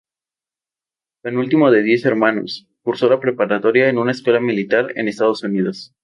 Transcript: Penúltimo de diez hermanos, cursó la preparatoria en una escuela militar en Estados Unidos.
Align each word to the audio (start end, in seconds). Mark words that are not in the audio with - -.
Penúltimo 1.21 1.69
de 1.69 1.83
diez 1.83 2.05
hermanos, 2.07 2.65
cursó 2.81 3.07
la 3.07 3.19
preparatoria 3.19 3.87
en 3.87 3.99
una 3.99 4.13
escuela 4.13 4.39
militar 4.39 4.91
en 4.95 5.07
Estados 5.07 5.43
Unidos. 5.43 5.93